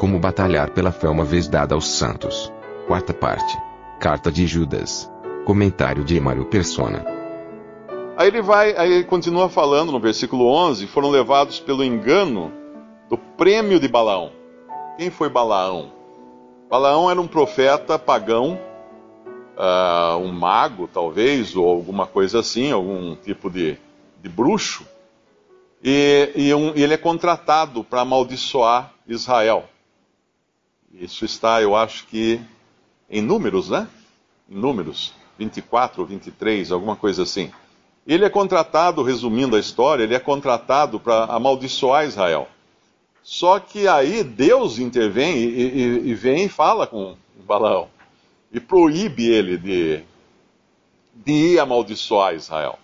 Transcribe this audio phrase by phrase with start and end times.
[0.00, 2.50] Como batalhar pela fé uma vez dada aos santos.
[2.86, 3.54] Quarta parte.
[4.00, 5.12] Carta de Judas.
[5.44, 7.04] Comentário de Mário Persona.
[8.16, 12.50] Aí ele vai, aí ele continua falando no versículo 11: foram levados pelo engano
[13.10, 14.32] do prêmio de Balaão.
[14.96, 15.92] Quem foi Balaão?
[16.70, 18.58] Balaão era um profeta pagão,
[19.54, 23.76] uh, um mago talvez, ou alguma coisa assim, algum tipo de,
[24.22, 24.82] de bruxo,
[25.84, 29.68] e, e, um, e ele é contratado para amaldiçoar Israel.
[30.92, 32.40] Isso está, eu acho que,
[33.08, 33.88] em números, né?
[34.48, 37.50] Em números, 24 ou 23, alguma coisa assim.
[38.06, 42.48] Ele é contratado, resumindo a história, ele é contratado para amaldiçoar Israel.
[43.22, 47.88] Só que aí Deus intervém e, e, e vem e fala com Balaão
[48.52, 50.02] e proíbe ele de,
[51.14, 52.78] de ir amaldiçoar Israel.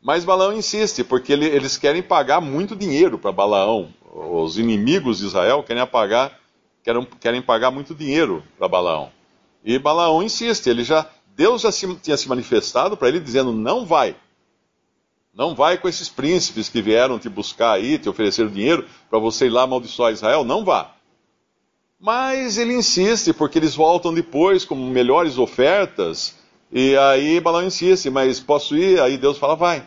[0.00, 3.92] Mas Balaão insiste, porque ele, eles querem pagar muito dinheiro para Balaão.
[4.10, 6.38] Os inimigos de Israel querem pagar,
[6.82, 9.10] querem, querem pagar muito dinheiro para Balaão.
[9.64, 13.84] E Balaão insiste, ele já, Deus já se, tinha se manifestado para ele dizendo: não
[13.84, 14.16] vai.
[15.34, 19.46] Não vai com esses príncipes que vieram te buscar aí, te ofereceram dinheiro para você
[19.46, 20.44] ir lá amaldiçoar Israel.
[20.44, 20.94] Não vá.
[22.00, 26.36] Mas ele insiste, porque eles voltam depois com melhores ofertas.
[26.72, 29.00] E aí Balaão insiste, mas posso ir?
[29.00, 29.86] Aí Deus fala, vai.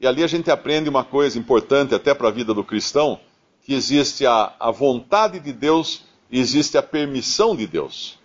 [0.00, 3.20] E ali a gente aprende uma coisa importante até para a vida do cristão,
[3.62, 8.18] que existe a, a vontade de Deus e existe a permissão de Deus.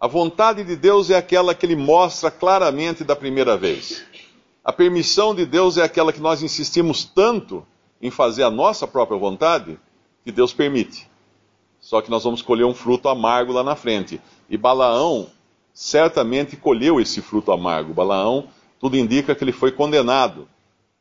[0.00, 4.04] A vontade de Deus é aquela que ele mostra claramente da primeira vez.
[4.64, 7.66] A permissão de Deus é aquela que nós insistimos tanto
[8.00, 9.78] em fazer a nossa própria vontade,
[10.22, 11.08] que Deus permite.
[11.80, 14.20] Só que nós vamos colher um fruto amargo lá na frente.
[14.48, 15.28] E Balaão
[15.72, 17.92] certamente colheu esse fruto amargo.
[17.92, 18.48] Balaão,
[18.80, 20.48] tudo indica que ele foi condenado.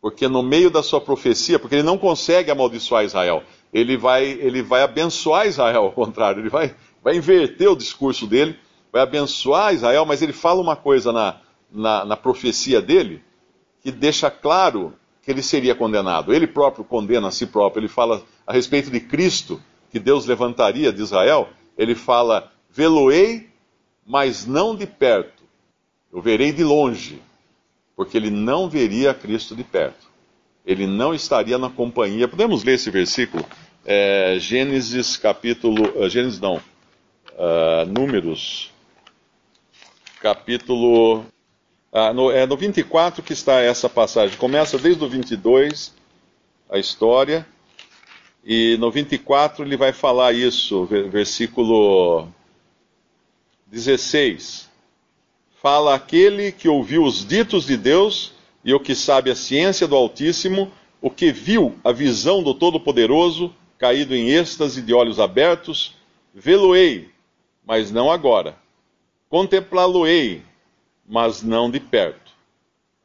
[0.02, 3.44] Porque no meio da sua profecia, porque ele não consegue amaldiçoar Israel,
[3.74, 8.58] ele vai, ele vai abençoar Israel, ao contrário, ele vai, vai inverter o discurso dele,
[8.92, 11.38] vai abençoar Israel, mas ele fala uma coisa na,
[11.72, 13.24] na, na profecia dele,
[13.82, 16.34] que deixa claro que ele seria condenado.
[16.34, 17.82] Ele próprio condena a si próprio.
[17.82, 19.60] Ele fala a respeito de Cristo,
[19.90, 21.50] que Deus levantaria de Israel.
[21.78, 23.50] Ele fala: Veloei,
[24.06, 25.44] mas não de perto.
[26.12, 27.22] Eu verei de longe,
[27.96, 30.13] porque ele não veria Cristo de perto.
[30.66, 32.28] Ele não estaria na companhia.
[32.28, 33.46] Podemos ler esse versículo?
[33.86, 35.98] É, Gênesis capítulo.
[35.98, 36.56] Uh, Gênesis não.
[36.56, 38.72] Uh, números.
[40.22, 41.26] Capítulo
[41.96, 44.36] ah, no, é no 24 que está essa passagem.
[44.36, 45.94] Começa desde o 22,
[46.68, 47.46] a história,
[48.44, 52.28] e no 24 ele vai falar isso, versículo
[53.68, 54.68] 16.
[55.62, 59.96] Fala aquele que ouviu os ditos de Deus e o que sabe a ciência do
[59.96, 65.96] Altíssimo, o que viu a visão do Todo-Poderoso, caído em êxtase de olhos abertos,
[66.34, 67.10] vê-lo-ei,
[67.66, 68.56] mas não agora.
[69.30, 70.42] Contemplá-lo-ei,
[71.08, 72.32] mas não de perto.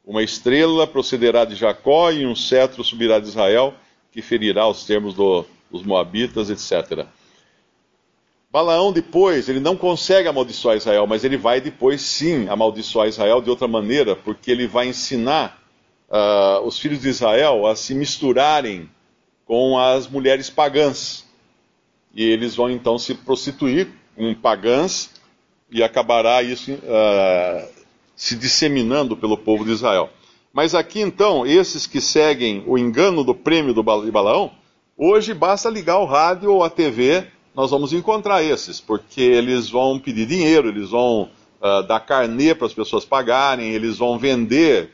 [0.05, 3.73] Uma estrela procederá de Jacó e um cetro subirá de Israel,
[4.11, 7.05] que ferirá os termos do, dos Moabitas, etc.
[8.51, 13.49] Balaão depois, ele não consegue amaldiçoar Israel, mas ele vai depois sim amaldiçoar Israel de
[13.49, 15.61] outra maneira, porque ele vai ensinar
[16.09, 18.89] uh, os filhos de Israel a se misturarem
[19.45, 21.27] com as mulheres pagãs.
[22.13, 25.11] E eles vão então se prostituir com pagãs,
[25.71, 27.67] e acabará isso uh,
[28.15, 30.09] se disseminando pelo povo de Israel.
[30.51, 34.51] Mas aqui então, esses que seguem o engano do prêmio do Balaão,
[34.97, 37.27] hoje basta ligar o rádio ou a TV,
[37.59, 41.23] nós vamos encontrar esses, porque eles vão pedir dinheiro, eles vão
[41.61, 44.91] uh, dar carnê para as pessoas pagarem, eles vão vender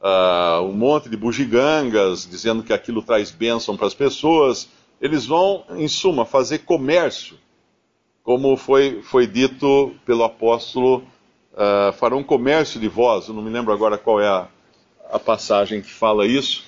[0.00, 4.68] uh, um monte de bugigangas, dizendo que aquilo traz bênção para as pessoas.
[5.00, 7.38] Eles vão, em suma, fazer comércio,
[8.24, 11.04] como foi, foi dito pelo apóstolo
[11.52, 13.28] uh, farão comércio de vós.
[13.28, 14.48] Eu não me lembro agora qual é a,
[15.12, 16.64] a passagem que fala isso.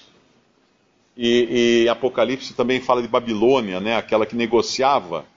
[1.16, 5.31] E, e, Apocalipse também fala de Babilônia, né, aquela que negociava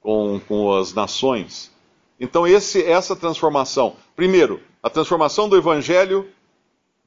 [0.00, 1.70] com, com as nações.
[2.18, 6.28] Então, esse, essa transformação, primeiro, a transformação do Evangelho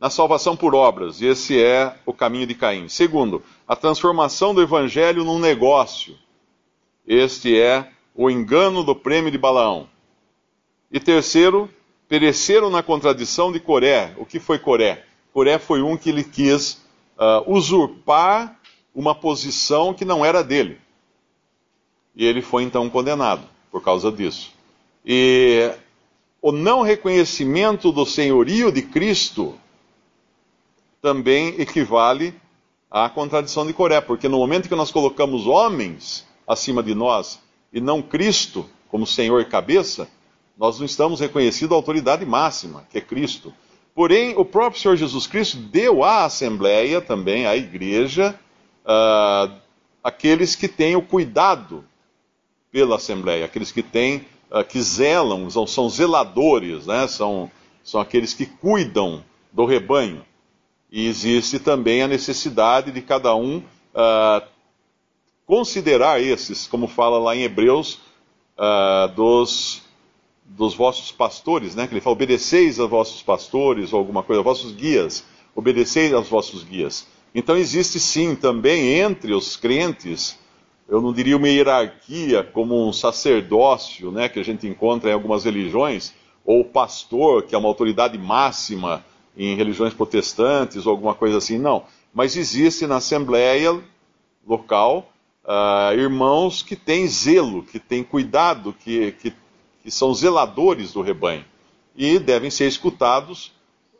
[0.04, 2.90] na salvação por obras, e esse é o caminho de Caim.
[2.90, 6.18] Segundo, a transformação do evangelho num negócio.
[7.08, 9.88] Este é o engano do prêmio de Balaão.
[10.92, 11.70] E terceiro,
[12.10, 14.14] pereceram na contradição de Coré.
[14.18, 15.06] O que foi Coré?
[15.32, 16.82] Coré foi um que ele quis
[17.18, 18.60] uh, usurpar
[18.94, 20.82] uma posição que não era dele.
[22.16, 24.52] E ele foi então condenado por causa disso.
[25.06, 25.72] E
[26.42, 29.56] o não reconhecimento do senhorio de Cristo
[31.02, 32.34] também equivale
[32.90, 37.40] à contradição de Coré, porque no momento que nós colocamos homens acima de nós
[37.74, 40.08] e não Cristo como Senhor e cabeça,
[40.58, 43.52] nós não estamos reconhecendo a autoridade máxima, que é Cristo.
[43.96, 48.40] Porém, o próprio Senhor Jesus Cristo deu à Assembleia, também à Igreja,
[48.86, 49.52] uh,
[50.04, 51.84] aqueles que têm o cuidado
[52.74, 57.08] pela Assembleia, aqueles que têm, uh, que zelam, são, são zeladores, né?
[57.08, 57.52] são,
[57.84, 60.26] são aqueles que cuidam do rebanho.
[60.92, 64.46] E existe também a necessidade de cada um uh,
[65.46, 68.00] considerar esses, como fala lá em Hebreus,
[68.58, 69.84] uh, dos,
[70.44, 71.86] dos vossos pastores, né?
[71.86, 75.24] Que ele fala, obedeceis aos vossos pastores, ou alguma coisa, vossos guias,
[75.56, 77.08] obedeceis aos vossos guias.
[77.36, 80.40] Então existe sim também entre os crentes,
[80.88, 85.44] eu não diria uma hierarquia como um sacerdócio, né, que a gente encontra em algumas
[85.44, 86.14] religiões,
[86.46, 89.04] ou pastor, que é uma autoridade máxima
[89.36, 91.84] em religiões protestantes ou alguma coisa assim, não.
[92.14, 93.82] Mas existe na Assembleia
[94.46, 95.10] local
[95.44, 99.34] uh, irmãos que têm zelo, que têm cuidado, que, que,
[99.82, 101.46] que, são zeladores do rebanho.
[101.96, 103.52] E devem ser escutados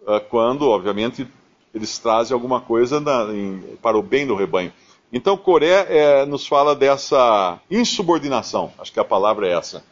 [0.02, 1.28] uh, quando, obviamente,
[1.74, 4.72] eles trazem alguma coisa na, em, para o bem do rebanho.
[5.14, 9.84] Então, Coré é, nos fala dessa insubordinação, acho que a palavra é essa.